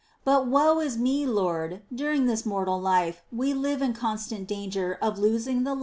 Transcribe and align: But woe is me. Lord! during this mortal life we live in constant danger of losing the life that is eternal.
But 0.25 0.47
woe 0.47 0.79
is 0.79 0.97
me. 0.97 1.27
Lord! 1.27 1.83
during 1.93 2.25
this 2.25 2.43
mortal 2.43 2.81
life 2.81 3.21
we 3.31 3.53
live 3.53 3.83
in 3.83 3.93
constant 3.93 4.47
danger 4.47 4.97
of 4.99 5.19
losing 5.19 5.57
the 5.57 5.59
life 5.59 5.61
that 5.61 5.61
is 5.61 5.67
eternal. 5.73 5.77